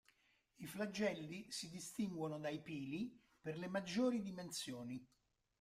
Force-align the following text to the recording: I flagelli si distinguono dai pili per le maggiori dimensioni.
I 0.57 0.65
flagelli 0.65 1.45
si 1.51 1.69
distinguono 1.69 2.39
dai 2.39 2.59
pili 2.59 3.15
per 3.39 3.55
le 3.59 3.67
maggiori 3.67 4.23
dimensioni. 4.23 5.07